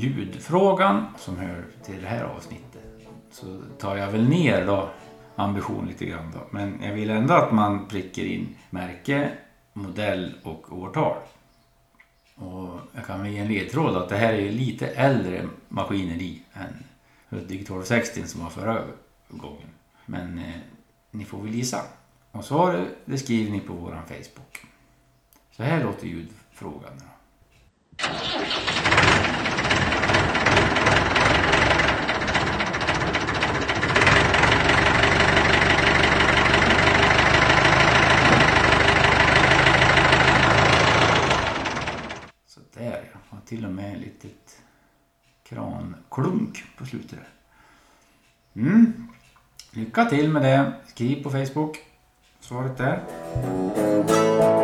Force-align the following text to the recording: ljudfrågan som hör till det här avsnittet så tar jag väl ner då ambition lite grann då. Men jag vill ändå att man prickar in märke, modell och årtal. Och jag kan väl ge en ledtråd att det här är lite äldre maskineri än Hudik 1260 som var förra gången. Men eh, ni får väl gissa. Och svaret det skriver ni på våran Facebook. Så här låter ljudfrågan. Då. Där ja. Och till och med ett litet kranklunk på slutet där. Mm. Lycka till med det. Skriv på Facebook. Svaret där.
ljudfrågan 0.00 1.06
som 1.18 1.38
hör 1.38 1.64
till 1.84 2.02
det 2.02 2.08
här 2.08 2.24
avsnittet 2.24 2.82
så 3.30 3.62
tar 3.78 3.96
jag 3.96 4.10
väl 4.10 4.28
ner 4.28 4.66
då 4.66 4.90
ambition 5.36 5.86
lite 5.86 6.06
grann 6.06 6.32
då. 6.34 6.40
Men 6.50 6.82
jag 6.82 6.92
vill 6.92 7.10
ändå 7.10 7.34
att 7.34 7.52
man 7.52 7.88
prickar 7.88 8.22
in 8.22 8.56
märke, 8.70 9.30
modell 9.72 10.34
och 10.42 10.78
årtal. 10.78 11.16
Och 12.34 12.80
jag 12.94 13.06
kan 13.06 13.22
väl 13.22 13.32
ge 13.32 13.38
en 13.38 13.48
ledtråd 13.48 13.96
att 13.96 14.08
det 14.08 14.16
här 14.16 14.32
är 14.32 14.50
lite 14.50 14.86
äldre 14.86 15.48
maskineri 15.68 16.42
än 16.52 16.84
Hudik 17.28 17.60
1260 17.60 18.22
som 18.26 18.42
var 18.42 18.50
förra 18.50 18.84
gången. 19.28 19.68
Men 20.06 20.38
eh, 20.38 20.54
ni 21.10 21.24
får 21.24 21.42
väl 21.42 21.54
gissa. 21.54 21.82
Och 22.30 22.44
svaret 22.44 22.88
det 23.04 23.18
skriver 23.18 23.50
ni 23.50 23.60
på 23.60 23.72
våran 23.72 24.02
Facebook. 24.06 24.66
Så 25.56 25.62
här 25.62 25.84
låter 25.84 26.06
ljudfrågan. 26.06 26.92
Då. 26.98 27.04
Där 42.80 43.10
ja. 43.12 43.36
Och 43.36 43.46
till 43.46 43.64
och 43.64 43.72
med 43.72 43.94
ett 43.94 44.00
litet 44.00 44.62
kranklunk 45.42 46.64
på 46.78 46.86
slutet 46.86 47.10
där. 47.10 47.28
Mm. 48.62 49.08
Lycka 49.70 50.04
till 50.04 50.30
med 50.30 50.42
det. 50.42 50.72
Skriv 50.86 51.22
på 51.22 51.30
Facebook. 51.30 51.78
Svaret 52.40 52.76
där. 52.76 54.59